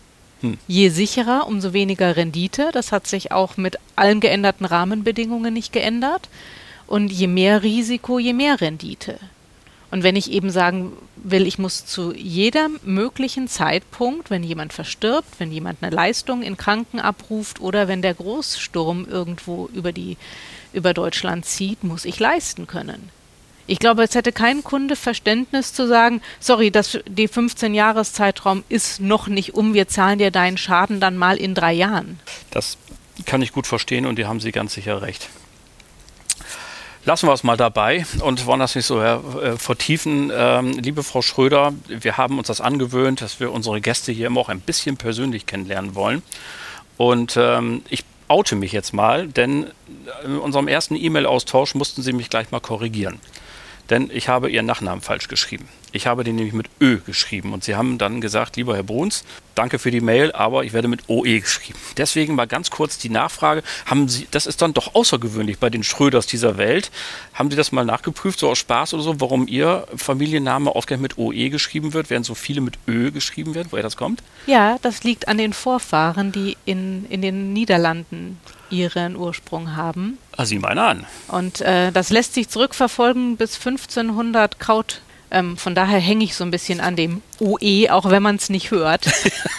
[0.69, 2.71] Je sicherer, umso weniger Rendite.
[2.73, 6.29] Das hat sich auch mit allen geänderten Rahmenbedingungen nicht geändert.
[6.87, 9.19] Und je mehr Risiko, je mehr Rendite.
[9.91, 15.39] Und wenn ich eben sagen will, ich muss zu jedem möglichen Zeitpunkt, wenn jemand verstirbt,
[15.39, 20.17] wenn jemand eine Leistung in Kranken abruft oder wenn der Großsturm irgendwo über die
[20.73, 23.11] über Deutschland zieht, muss ich leisten können.
[23.69, 29.27] Ich glaube, es hätte kein Kunde Verständnis zu sagen, sorry, das, die 15-Jahres-Zeitraum ist noch
[29.27, 32.21] nicht um, wir zahlen dir deinen Schaden dann mal in drei Jahren.
[32.51, 32.79] Das
[33.25, 35.29] kann ich gut verstehen und die haben Sie ganz sicher recht.
[37.05, 40.33] Lassen wir es mal dabei und wollen das nicht so äh, vertiefen.
[40.35, 44.41] Ähm, liebe Frau Schröder, wir haben uns das angewöhnt, dass wir unsere Gäste hier immer
[44.41, 46.23] auch ein bisschen persönlich kennenlernen wollen.
[46.97, 49.67] Und ähm, ich oute mich jetzt mal, denn
[50.25, 53.21] in unserem ersten E-Mail-Austausch mussten Sie mich gleich mal korrigieren
[53.91, 55.69] denn ich habe Ihren Nachnamen falsch geschrieben.
[55.93, 59.25] Ich habe den nämlich mit Ö geschrieben und Sie haben dann gesagt, lieber Herr Bruns,
[59.55, 61.79] danke für die Mail, aber ich werde mit OE geschrieben.
[61.97, 65.83] Deswegen mal ganz kurz die Nachfrage, haben Sie, das ist dann doch außergewöhnlich bei den
[65.83, 66.91] Schröders dieser Welt,
[67.33, 71.19] haben Sie das mal nachgeprüft, so aus Spaß oder so, warum Ihr Familienname ausgerechnet mit
[71.19, 74.23] OE geschrieben wird, während so viele mit Ö geschrieben werden, woher das kommt?
[74.47, 78.39] Ja, das liegt an den Vorfahren, die in, in den Niederlanden
[78.71, 80.19] ihren Ursprung haben.
[80.37, 81.07] Ah, sieh mal an.
[81.29, 85.01] Und äh, das lässt sich zurückverfolgen bis 1500 Kraut.
[85.31, 88.49] Ähm, von daher hänge ich so ein bisschen an dem OE, auch wenn man es
[88.49, 89.07] nicht hört.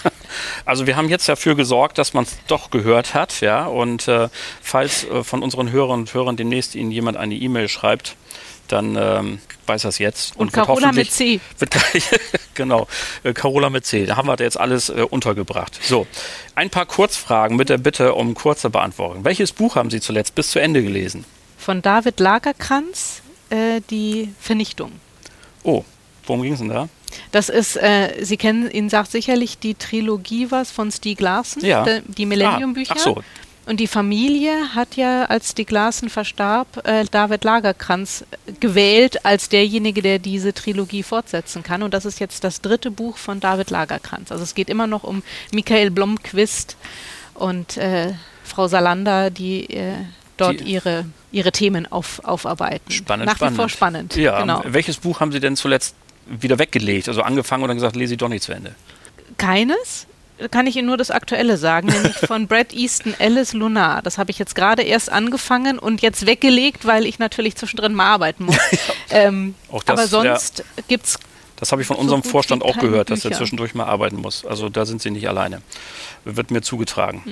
[0.66, 3.66] also wir haben jetzt dafür gesorgt, dass man es doch gehört hat, ja.
[3.66, 4.30] Und äh,
[4.62, 8.16] falls äh, von unseren Hörern und Hörern demnächst Ihnen jemand eine E-Mail schreibt,
[8.72, 10.36] dann ähm, weiß das jetzt.
[10.36, 11.40] Und, und Carola mit C.
[11.60, 12.10] Wird gleich,
[12.54, 12.88] genau,
[13.24, 14.06] äh, Carola mit C.
[14.06, 15.80] Da haben wir jetzt alles äh, untergebracht.
[15.84, 16.08] So,
[16.56, 19.24] ein paar Kurzfragen mit der Bitte um kurze Beantwortung.
[19.24, 21.26] Welches Buch haben Sie zuletzt bis zu Ende gelesen?
[21.58, 24.92] Von David Lagerkranz, äh, Die Vernichtung.
[25.64, 25.84] Oh,
[26.26, 26.88] worum ging es denn da?
[27.32, 31.86] Das ist, äh, Sie kennen, Ihnen sagt sicherlich die Trilogie was von Stieg Larsen, ja.
[32.06, 32.94] die Millennium-Bücher.
[32.94, 33.24] Ah, ach so,
[33.68, 38.24] und die Familie hat ja, als die Glasen verstarb, äh, David Lagerkranz
[38.62, 41.84] gewählt als derjenige, der diese Trilogie fortsetzen kann.
[41.84, 44.32] Und das ist jetzt das dritte Buch von David Lagerkranz.
[44.32, 46.78] Also es geht immer noch um Michael Blomqvist
[47.34, 48.14] und äh,
[48.46, 49.96] Frau Salander, die äh,
[50.38, 52.90] dort die ihre, ihre Themen auf, aufarbeiten.
[52.90, 53.54] Spannend, Nach spannend.
[53.54, 54.16] wie vor spannend.
[54.16, 54.62] Ja, genau.
[54.66, 55.94] welches Buch haben Sie denn zuletzt
[56.26, 57.10] wieder weggelegt?
[57.10, 58.76] Also angefangen und dann gesagt, lese ich doch nicht zu Ende?
[59.38, 60.08] Keines
[60.52, 64.02] kann ich Ihnen nur das Aktuelle sagen, nämlich von Brad Easton Alice Lunar.
[64.02, 68.08] Das habe ich jetzt gerade erst angefangen und jetzt weggelegt, weil ich natürlich zwischendrin mal
[68.08, 68.58] arbeiten muss.
[69.10, 71.20] ähm, das, aber sonst ja, gibt es.
[71.56, 73.22] Das habe ich von so unserem Vorstand auch gehört, Bücher.
[73.22, 74.46] dass er zwischendurch mal arbeiten muss.
[74.46, 75.62] Also da sind Sie nicht alleine.
[76.24, 77.24] Wird mir zugetragen.
[77.26, 77.32] Mhm.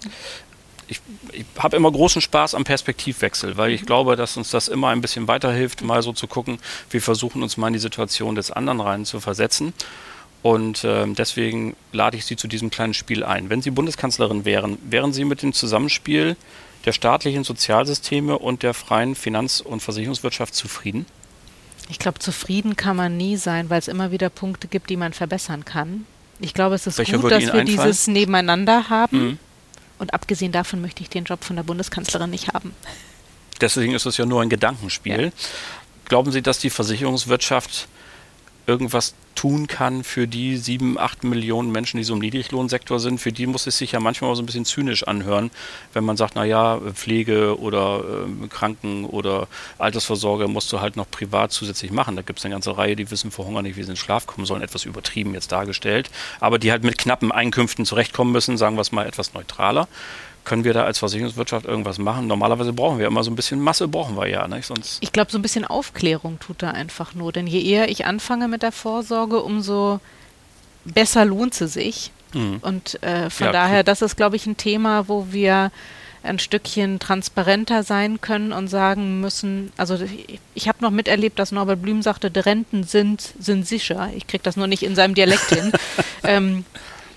[0.87, 3.85] Ich, ich habe immer großen Spaß am Perspektivwechsel, weil ich mhm.
[3.85, 6.57] glaube, dass uns das immer ein bisschen weiterhilft, mal so zu gucken,
[6.89, 9.73] wir versuchen uns mal in die Situation des anderen rein zu versetzen.
[10.45, 13.49] Und äh, deswegen lade ich Sie zu diesem kleinen Spiel ein.
[13.49, 16.35] Wenn Sie Bundeskanzlerin wären, wären Sie mit dem Zusammenspiel
[16.85, 21.07] der staatlichen Sozialsysteme und der freien Finanz- und Versicherungswirtschaft zufrieden?
[21.89, 25.13] Ich glaube, zufrieden kann man nie sein, weil es immer wieder Punkte gibt, die man
[25.13, 26.05] verbessern kann.
[26.39, 27.83] Ich glaube, es ist Welcher gut, dass Ihnen wir einfallen?
[27.83, 29.17] dieses Nebeneinander haben.
[29.17, 29.39] Mhm.
[29.97, 32.71] Und abgesehen davon möchte ich den Job von der Bundeskanzlerin nicht haben.
[33.61, 35.23] Deswegen ist es ja nur ein Gedankenspiel.
[35.23, 35.31] Ja.
[36.07, 37.87] Glauben Sie, dass die Versicherungswirtschaft
[38.67, 43.31] irgendwas tun kann für die sieben, acht Millionen Menschen, die so im Niedriglohnsektor sind, für
[43.31, 45.51] die muss es sich ja manchmal auch so ein bisschen zynisch anhören,
[45.93, 49.47] wenn man sagt, naja, Pflege oder äh, Kranken oder
[49.77, 52.15] Altersvorsorge musst du halt noch privat zusätzlich machen.
[52.15, 53.97] Da gibt es eine ganze Reihe, die wissen vor Hunger nicht, wie sie in den
[53.97, 58.57] Schlaf kommen sollen, etwas übertrieben jetzt dargestellt, aber die halt mit knappen Einkünften zurechtkommen müssen,
[58.57, 59.87] sagen wir es mal etwas neutraler.
[60.45, 62.27] Können wir da als Versicherungswirtschaft irgendwas machen?
[62.27, 64.65] Normalerweise brauchen wir immer so ein bisschen Masse, brauchen wir ja, nicht?
[64.65, 67.31] Sonst ich glaube, so ein bisschen Aufklärung tut da einfach nur.
[67.31, 69.99] Denn je eher ich anfange mit der Vorsorge, umso
[70.85, 72.11] besser lohnt sie sich.
[72.33, 72.59] Mhm.
[72.61, 75.71] Und äh, von ja, daher, das ist, glaube ich, ein Thema, wo wir
[76.23, 81.51] ein Stückchen transparenter sein können und sagen müssen, also ich, ich habe noch miterlebt, dass
[81.51, 84.09] Norbert Blüm sagte, die Renten sind, sind sicher.
[84.15, 85.71] Ich kriege das nur nicht in seinem Dialekt hin.
[86.23, 86.65] ähm,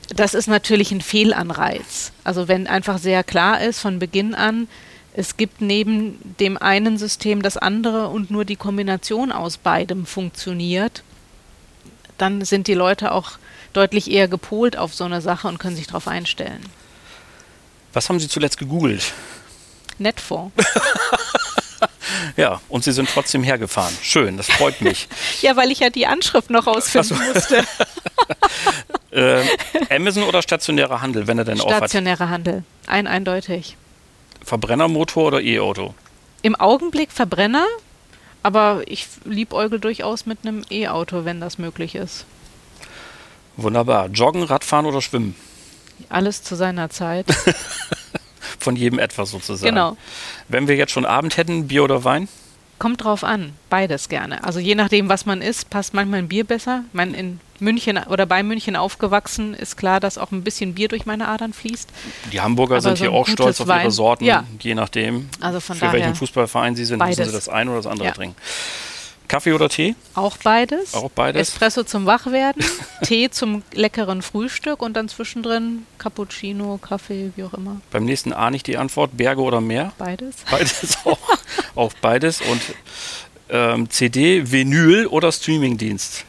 [0.09, 2.13] das ist natürlich ein Fehlanreiz.
[2.25, 4.69] Also wenn einfach sehr klar ist von Beginn an,
[5.15, 11.03] es gibt neben dem einen System das andere und nur die Kombination aus beidem funktioniert,
[12.19, 13.33] dann sind die Leute auch
[13.73, 16.61] deutlich eher gepolt auf so eine Sache und können sich darauf einstellen.
[17.93, 19.13] Was haben Sie zuletzt gegoogelt?
[19.99, 20.53] Netfonds.
[22.37, 23.95] ja, und Sie sind trotzdem hergefahren.
[24.03, 25.09] Schön, das freut mich.
[25.43, 27.15] ja, weil ich ja die Anschrift noch ausfinden so.
[27.15, 27.65] musste.
[29.11, 29.43] äh,
[29.95, 31.79] Amazon oder stationärer Handel, wenn er denn aufhat?
[31.79, 33.77] Stationärer Handel, ein eindeutig.
[34.45, 35.95] Verbrennermotor oder E-Auto?
[36.43, 37.67] Im Augenblick Verbrenner,
[38.43, 42.25] aber ich liebäugel durchaus mit einem E-Auto, wenn das möglich ist.
[43.57, 44.07] Wunderbar.
[44.09, 45.35] Joggen, Radfahren oder Schwimmen?
[46.09, 47.27] Alles zu seiner Zeit.
[48.59, 49.75] Von jedem etwas sozusagen.
[49.75, 49.97] Genau.
[50.49, 52.29] Wenn wir jetzt schon Abend hätten, Bier oder Wein?
[52.79, 54.45] Kommt drauf an, beides gerne.
[54.45, 56.85] Also je nachdem, was man isst, passt manchmal ein Bier besser.
[56.93, 61.05] Meine, in München oder bei München aufgewachsen, ist klar, dass auch ein bisschen Bier durch
[61.05, 61.91] meine Adern fließt.
[62.33, 63.83] Die Hamburger Aber sind so hier auch stolz auf Wein.
[63.83, 64.45] ihre Sorten, ja.
[64.61, 67.19] je nachdem, also für welchen Fußballverein sie sind, beides.
[67.19, 68.15] müssen sie das eine oder das andere ja.
[68.15, 68.37] trinken.
[69.29, 69.95] Kaffee oder Tee?
[70.15, 70.95] Auch beides.
[70.95, 71.49] Auch beides.
[71.51, 72.65] Espresso zum Wachwerden,
[73.03, 77.81] Tee zum leckeren Frühstück und dann zwischendrin Cappuccino, Kaffee, wie auch immer.
[77.91, 79.93] Beim nächsten A nicht die Antwort, Berge oder Meer?
[79.99, 80.37] Beides.
[80.51, 81.19] Beides auch.
[81.75, 82.41] auch beides.
[82.41, 82.61] Und
[83.51, 86.25] ähm, CD, Vinyl oder Streamingdienst?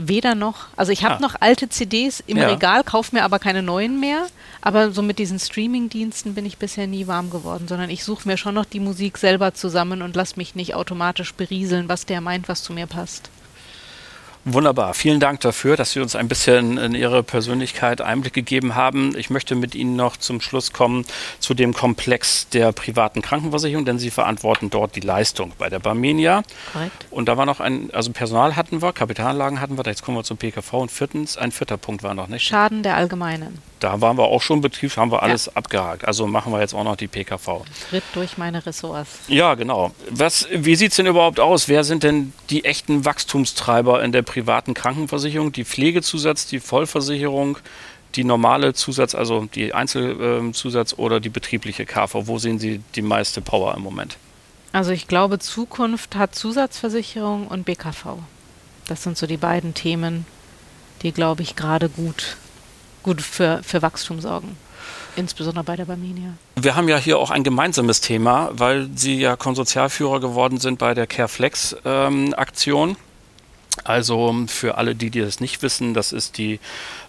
[0.00, 0.68] Weder noch.
[0.76, 1.20] Also ich habe ah.
[1.20, 2.46] noch alte CDs im ja.
[2.46, 4.26] Regal, kaufe mir aber keine neuen mehr.
[4.60, 8.36] Aber so mit diesen Streaming-Diensten bin ich bisher nie warm geworden, sondern ich suche mir
[8.36, 12.48] schon noch die Musik selber zusammen und lasse mich nicht automatisch berieseln, was der meint,
[12.48, 13.28] was zu mir passt.
[14.52, 14.94] Wunderbar.
[14.94, 19.14] Vielen Dank dafür, dass Sie uns ein bisschen in Ihre Persönlichkeit Einblick gegeben haben.
[19.16, 21.04] Ich möchte mit Ihnen noch zum Schluss kommen
[21.38, 26.42] zu dem Komplex der privaten Krankenversicherung, denn Sie verantworten dort die Leistung bei der Barmenia.
[26.72, 27.06] Korrekt.
[27.10, 30.24] Und da war noch ein, also Personal hatten wir, Kapitalanlagen hatten wir, jetzt kommen wir
[30.24, 32.44] zum PKV und viertens, ein vierter Punkt war noch nicht.
[32.44, 33.60] Schaden der Allgemeinen.
[33.80, 35.52] Da waren wir auch schon Betrieb, haben wir alles ja.
[35.54, 36.04] abgehakt.
[36.04, 37.64] Also machen wir jetzt auch noch die PKV.
[37.88, 39.20] Schritt durch meine Ressorts.
[39.28, 39.92] Ja, genau.
[40.10, 41.68] Was, wie sieht es denn überhaupt aus?
[41.68, 45.52] Wer sind denn die echten Wachstumstreiber in der privaten Krankenversicherung?
[45.52, 47.58] Die Pflegezusatz, die Vollversicherung,
[48.14, 52.26] die normale Zusatz, also die Einzelzusatz oder die betriebliche KV?
[52.26, 54.16] Wo sehen Sie die meiste Power im Moment?
[54.72, 58.18] Also ich glaube, Zukunft hat Zusatzversicherung und BKV.
[58.86, 60.26] Das sind so die beiden Themen,
[61.02, 62.36] die, glaube ich, gerade gut
[63.02, 64.56] gut für, für Wachstum sorgen.
[65.16, 66.34] Insbesondere bei der Barmenia.
[66.56, 70.94] Wir haben ja hier auch ein gemeinsames Thema, weil Sie ja Konsortialführer geworden sind bei
[70.94, 72.90] der CareFlex-Aktion.
[72.90, 72.96] Ähm,
[73.84, 76.60] also für alle, die, die das nicht wissen, das ist die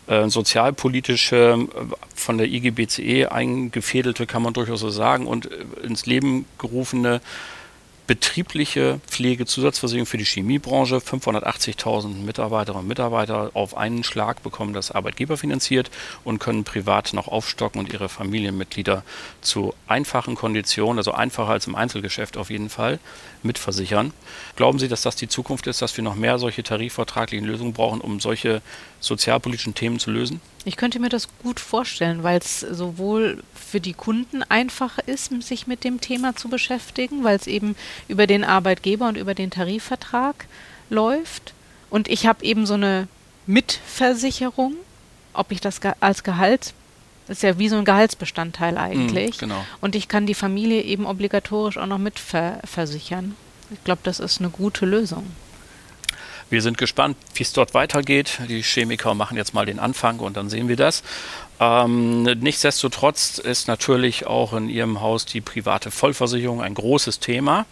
[0.07, 6.05] äh, sozialpolitische, äh, von der IGBCE eingefädelte, kann man durchaus so sagen, und äh, ins
[6.05, 7.21] Leben gerufene
[8.09, 10.95] betriebliche Pflegezusatzversicherung für die Chemiebranche.
[10.95, 15.91] 580.000 Mitarbeiterinnen und Mitarbeiter auf einen Schlag bekommen das Arbeitgeber finanziert
[16.23, 19.03] und können privat noch aufstocken und ihre Familienmitglieder
[19.41, 22.97] zu einfachen Konditionen, also einfacher als im Einzelgeschäft auf jeden Fall,
[23.43, 24.11] mitversichern.
[24.55, 28.01] Glauben Sie, dass das die Zukunft ist, dass wir noch mehr solche tarifvertraglichen Lösungen brauchen,
[28.01, 28.63] um solche
[29.01, 30.41] sozialpolitischen Themen zu lösen?
[30.65, 35.67] Ich könnte mir das gut vorstellen, weil es sowohl für die Kunden einfacher ist, sich
[35.67, 37.75] mit dem Thema zu beschäftigen, weil es eben
[38.07, 40.47] über den Arbeitgeber und über den Tarifvertrag
[40.89, 41.53] läuft.
[41.89, 43.07] Und ich habe eben so eine
[43.45, 44.75] Mitversicherung,
[45.33, 46.73] ob ich das als Gehalt
[47.29, 49.37] ist ja wie so ein Gehaltsbestandteil eigentlich.
[49.37, 49.65] Mm, genau.
[49.81, 53.35] Und ich kann die Familie eben obligatorisch auch noch mitversichern.
[53.71, 55.27] Ich glaube, das ist eine gute Lösung.
[56.49, 58.39] Wir sind gespannt, wie es dort weitergeht.
[58.49, 61.03] Die Chemiker machen jetzt mal den Anfang und dann sehen wir das.
[61.59, 67.65] Ähm, nichtsdestotrotz ist natürlich auch in Ihrem Haus die private Vollversicherung ein großes Thema.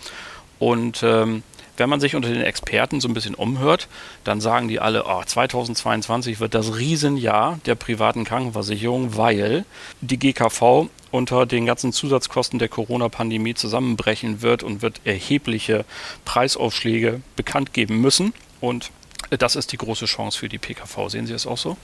[0.60, 1.44] Und ähm,
[1.78, 3.88] wenn man sich unter den Experten so ein bisschen umhört,
[4.24, 9.66] dann sagen die alle, oh, 2022 wird das Riesenjahr der privaten Krankenversicherung, weil
[10.02, 15.86] die GKV unter den ganzen Zusatzkosten der Corona-Pandemie zusammenbrechen wird und wird erhebliche
[16.26, 18.34] Preisaufschläge bekannt geben müssen.
[18.62, 18.91] Und
[19.30, 21.10] das ist die große Chance für die PKV.
[21.10, 21.78] Sehen Sie das auch so?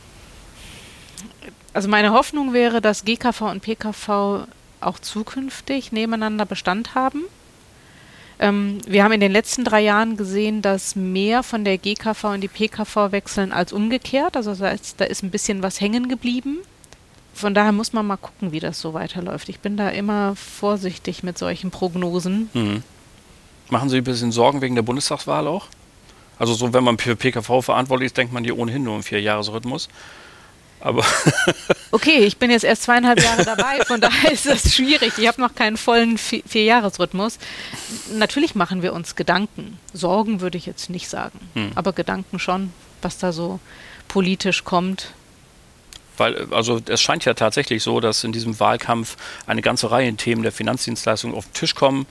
[1.73, 4.47] Also meine Hoffnung wäre, dass GKV und PKV
[4.81, 7.23] auch zukünftig nebeneinander Bestand haben.
[8.39, 12.41] Ähm, wir haben in den letzten drei Jahren gesehen, dass mehr von der GKV in
[12.41, 14.35] die PKV wechseln als umgekehrt.
[14.35, 16.59] Also das heißt, da ist ein bisschen was hängen geblieben.
[17.33, 19.49] von daher muss man mal gucken, wie das so weiterläuft.
[19.49, 22.49] Ich bin da immer vorsichtig mit solchen Prognosen.
[22.53, 22.83] Mhm.
[23.69, 25.67] Machen Sie ein bisschen Sorgen wegen der Bundestagswahl auch?
[26.39, 29.89] Also so, wenn man für PKV verantwortlich ist, denkt man hier ohnehin nur im Vierjahresrhythmus.
[30.83, 31.05] Aber
[31.91, 35.13] okay, ich bin jetzt erst zweieinhalb Jahre dabei, von daher ist das schwierig.
[35.17, 37.39] Ich habe noch keinen vollen Vierjahresrhythmus.
[38.11, 39.79] Natürlich machen wir uns Gedanken.
[39.93, 41.71] Sorgen würde ich jetzt nicht sagen, hm.
[41.75, 43.61] aber Gedanken schon, was da so
[44.09, 45.13] politisch kommt.
[46.17, 49.15] Weil, also es scheint ja tatsächlich so, dass in diesem Wahlkampf
[49.47, 52.05] eine ganze Reihe Themen der Finanzdienstleistung auf den Tisch kommen.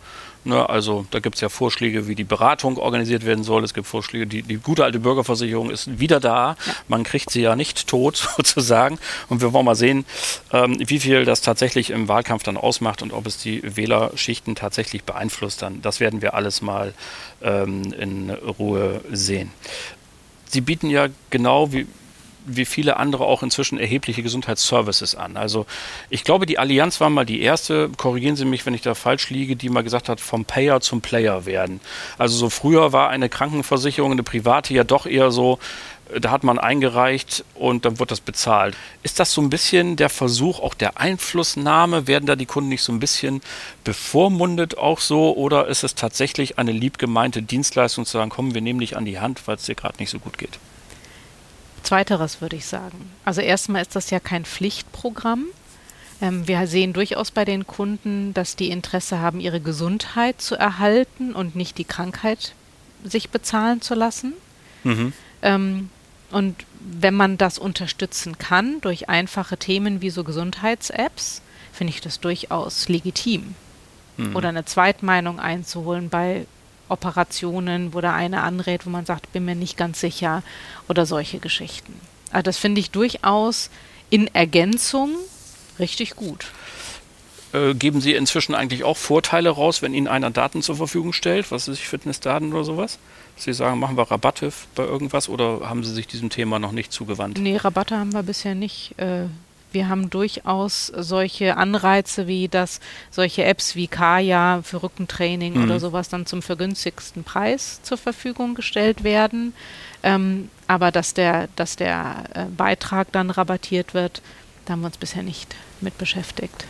[0.44, 3.62] Ne, also da gibt es ja Vorschläge, wie die Beratung organisiert werden soll.
[3.62, 6.56] Es gibt Vorschläge, die, die gute alte Bürgerversicherung ist wieder da.
[6.88, 8.98] Man kriegt sie ja nicht tot sozusagen.
[9.28, 10.04] Und wir wollen mal sehen,
[10.52, 15.04] ähm, wie viel das tatsächlich im Wahlkampf dann ausmacht und ob es die Wählerschichten tatsächlich
[15.04, 15.62] beeinflusst.
[15.62, 16.92] Dann, das werden wir alles mal
[17.40, 19.52] ähm, in Ruhe sehen.
[20.48, 21.86] Sie bieten ja genau wie
[22.46, 25.36] wie viele andere auch inzwischen erhebliche Gesundheitsservices an.
[25.36, 25.66] Also
[26.10, 29.30] ich glaube, die Allianz war mal die erste, korrigieren Sie mich, wenn ich da falsch
[29.30, 31.80] liege, die mal gesagt hat, vom Payer zum Player werden.
[32.18, 35.58] Also so früher war eine Krankenversicherung, eine private ja doch eher so,
[36.20, 38.76] da hat man eingereicht und dann wird das bezahlt.
[39.02, 42.06] Ist das so ein bisschen der Versuch auch der Einflussnahme?
[42.06, 43.40] Werden da die Kunden nicht so ein bisschen
[43.84, 45.34] bevormundet auch so?
[45.34, 49.20] Oder ist es tatsächlich eine liebgemeinte Dienstleistung zu sagen, komm, wir nehmen dich an die
[49.20, 50.58] Hand, weil es dir gerade nicht so gut geht?
[51.82, 53.10] Zweiteres würde ich sagen.
[53.24, 55.46] Also erstmal ist das ja kein Pflichtprogramm.
[56.20, 61.32] Ähm, wir sehen durchaus bei den Kunden, dass die Interesse haben, ihre Gesundheit zu erhalten
[61.34, 62.54] und nicht die Krankheit
[63.04, 64.34] sich bezahlen zu lassen.
[64.84, 65.12] Mhm.
[65.42, 65.90] Ähm,
[66.30, 71.42] und wenn man das unterstützen kann durch einfache Themen wie so Gesundheits-Apps,
[71.72, 73.54] finde ich das durchaus legitim.
[74.16, 74.36] Mhm.
[74.36, 76.46] Oder eine Zweitmeinung einzuholen bei
[76.92, 80.42] Operationen, wo der eine anrät, wo man sagt, bin mir nicht ganz sicher
[80.88, 81.94] oder solche Geschichten.
[82.30, 83.70] Also das finde ich durchaus
[84.10, 85.10] in Ergänzung
[85.78, 86.46] richtig gut.
[87.52, 91.50] Äh, geben Sie inzwischen eigentlich auch Vorteile raus, wenn Ihnen einer Daten zur Verfügung stellt,
[91.50, 92.98] was ich, Fitnessdaten oder sowas?
[93.36, 96.92] Sie sagen, machen wir Rabatte bei irgendwas oder haben Sie sich diesem Thema noch nicht
[96.92, 97.38] zugewandt?
[97.38, 99.24] Nee, Rabatte haben wir bisher nicht äh,
[99.74, 102.80] wir haben durchaus solche Anreize wie dass
[103.10, 105.64] solche Apps wie Kaya für Rückentraining mhm.
[105.64, 109.54] oder sowas dann zum vergünstigsten Preis zur Verfügung gestellt werden.
[110.02, 114.22] Ähm, aber dass der, dass der äh, Beitrag dann rabattiert wird,
[114.64, 116.66] da haben wir uns bisher nicht mit beschäftigt.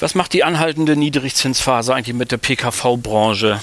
[0.00, 3.60] Was macht die anhaltende Niedrigzinsphase eigentlich mit der PKV-Branche?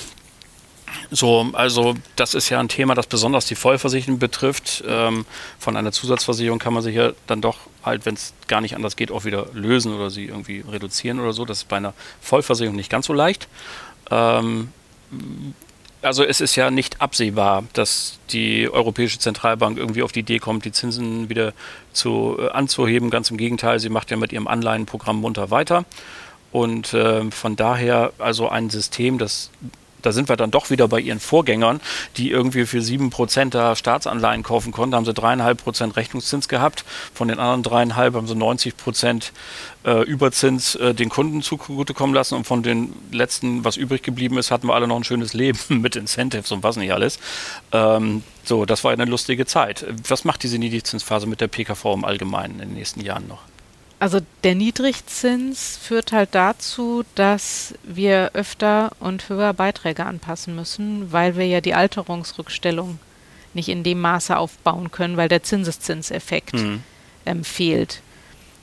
[1.12, 4.84] So, also das ist ja ein Thema, das besonders die Vollversicherten betrifft.
[4.88, 5.25] Ähm,
[5.60, 8.95] von einer Zusatzversicherung kann man sich ja dann doch halt, wenn es gar nicht anders
[8.95, 11.45] geht, auch wieder lösen oder sie irgendwie reduzieren oder so.
[11.45, 13.47] Das ist bei einer Vollversicherung nicht ganz so leicht.
[14.12, 14.69] Ähm,
[16.01, 20.65] also es ist ja nicht absehbar, dass die Europäische Zentralbank irgendwie auf die Idee kommt,
[20.65, 21.53] die Zinsen wieder
[21.93, 23.10] zu, äh, anzuheben.
[23.10, 25.86] Ganz im Gegenteil, sie macht ja mit ihrem Anleihenprogramm munter weiter.
[26.51, 29.49] Und äh, von daher also ein System, das
[30.06, 31.82] da sind wir dann doch wieder bei ihren Vorgängern,
[32.18, 34.91] die irgendwie für 7% der Staatsanleihen kaufen konnten.
[34.91, 36.86] Da haben sie 3,5% Rechnungszins gehabt.
[37.13, 39.32] Von den anderen 3,5 haben sie 90%
[39.86, 42.36] äh, Überzins äh, den Kunden zugutekommen lassen.
[42.36, 45.60] Und von den letzten, was übrig geblieben ist, hatten wir alle noch ein schönes Leben
[45.82, 47.20] mit Incentives und was nicht alles.
[47.72, 49.86] Ähm, so, das war eine lustige Zeit.
[50.08, 53.39] Was macht diese Niedrigzinsphase mit der PKV im Allgemeinen in den nächsten Jahren noch?
[54.06, 61.38] Also der Niedrigzins führt halt dazu, dass wir öfter und höher Beiträge anpassen müssen, weil
[61.38, 63.00] wir ja die Alterungsrückstellung
[63.56, 66.84] nicht in dem Maße aufbauen können, weil der Zinseszinseffekt mhm.
[67.26, 68.04] ähm, fehlt.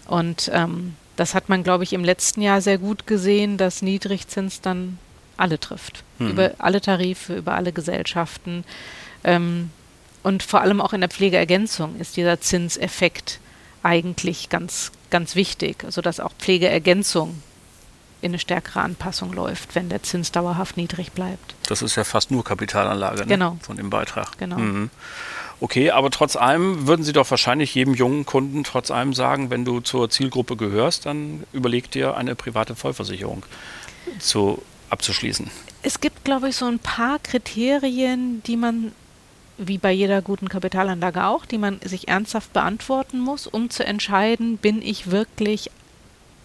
[0.06, 4.60] Und ähm, das hat man, glaube ich, im letzten Jahr sehr gut gesehen, dass Niedrigzins
[4.60, 4.96] dann
[5.36, 6.04] alle trifft.
[6.20, 6.28] Mhm.
[6.28, 8.62] Über alle Tarife, über alle Gesellschaften.
[9.24, 9.70] Ähm,
[10.22, 13.40] und vor allem auch in der Pflegeergänzung ist dieser Zinseffekt
[13.82, 17.40] eigentlich ganz, ganz wichtig, sodass also auch Pflegeergänzung
[18.20, 21.54] in eine stärkere Anpassung läuft, wenn der Zins dauerhaft niedrig bleibt.
[21.66, 23.26] Das ist ja fast nur Kapitalanlage ne?
[23.26, 23.58] genau.
[23.62, 24.38] von dem Beitrag.
[24.38, 24.58] Genau.
[24.58, 24.90] Mhm.
[25.60, 29.64] Okay, aber trotz allem würden Sie doch wahrscheinlich jedem jungen Kunden trotz allem sagen, wenn
[29.64, 33.44] du zur Zielgruppe gehörst, dann überleg dir eine private Vollversicherung
[34.18, 35.50] zu, abzuschließen.
[35.82, 38.92] Es gibt, glaube ich, so ein paar Kriterien, die man
[39.58, 44.56] wie bei jeder guten Kapitalanlage auch, die man sich ernsthaft beantworten muss, um zu entscheiden,
[44.56, 45.70] bin ich wirklich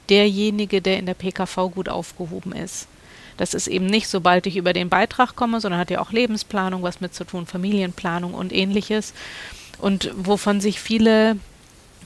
[0.09, 2.87] derjenige, der in der PKV gut aufgehoben ist.
[3.37, 6.81] Das ist eben nicht, sobald ich über den Beitrag komme, sondern hat ja auch Lebensplanung
[6.83, 9.13] was mit zu tun, Familienplanung und ähnliches.
[9.79, 11.37] Und wovon sich viele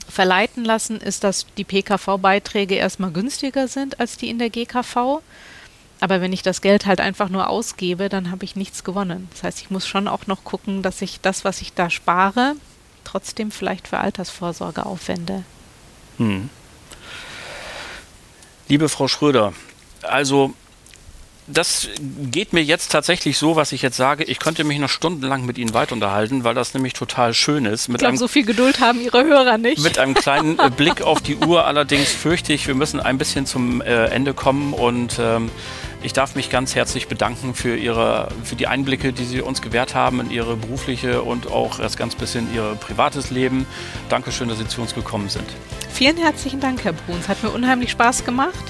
[0.10, 5.22] verleiten lassen, ist, dass die PKV-Beiträge erstmal günstiger sind als die in der GKV.
[6.02, 9.30] Aber wenn ich das Geld halt einfach nur ausgebe, dann habe ich nichts gewonnen.
[9.32, 12.56] Das heißt, ich muss schon auch noch gucken, dass ich das, was ich da spare,
[13.04, 15.44] trotzdem vielleicht für Altersvorsorge aufwende.
[16.18, 16.50] Hm.
[18.68, 19.54] Liebe Frau Schröder,
[20.02, 20.56] also
[21.46, 21.88] das
[22.32, 24.24] geht mir jetzt tatsächlich so, was ich jetzt sage.
[24.24, 27.90] Ich könnte mich noch stundenlang mit Ihnen weiter unterhalten, weil das nämlich total schön ist.
[27.90, 29.84] Mit ich glaube, so viel Geduld haben Ihre Hörer nicht.
[29.84, 33.82] Mit einem kleinen Blick auf die Uhr allerdings fürchte ich, wir müssen ein bisschen zum
[33.82, 35.52] äh, Ende kommen und ähm,
[36.04, 39.96] ich darf mich ganz herzlich bedanken für, ihre, für die Einblicke, die Sie uns gewährt
[39.96, 43.66] haben in Ihre berufliche und auch erst ganz bisschen Ihr privates Leben.
[44.10, 45.46] Dankeschön, dass Sie zu uns gekommen sind.
[45.94, 47.28] Vielen herzlichen Dank, Herr Bruns.
[47.28, 48.64] Hat mir unheimlich Spaß gemacht.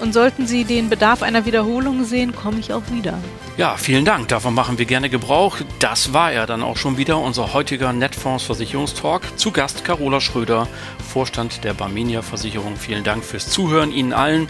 [0.00, 3.18] Und sollten Sie den Bedarf einer Wiederholung sehen, komme ich auch wieder.
[3.56, 4.26] Ja, vielen Dank.
[4.26, 5.58] Davon machen wir gerne Gebrauch.
[5.78, 9.38] Das war ja dann auch schon wieder unser heutiger Netfonds Versicherungstalk.
[9.38, 10.66] Zu Gast Carola Schröder,
[11.12, 12.76] Vorstand der Barmenia Versicherung.
[12.76, 14.48] Vielen Dank fürs Zuhören Ihnen allen.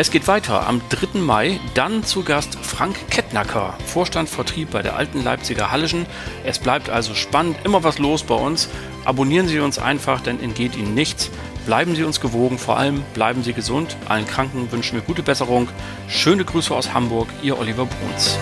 [0.00, 1.18] Es geht weiter am 3.
[1.20, 6.06] Mai, dann zu Gast Frank Kettnacker, Vorstand Vertrieb bei der alten Leipziger Hallischen.
[6.42, 8.70] Es bleibt also spannend, immer was los bei uns.
[9.04, 11.30] Abonnieren Sie uns einfach, denn entgeht Ihnen nichts.
[11.66, 13.98] Bleiben Sie uns gewogen, vor allem bleiben Sie gesund.
[14.08, 15.68] Allen Kranken wünschen wir gute Besserung.
[16.08, 18.38] Schöne Grüße aus Hamburg, Ihr Oliver Bruns.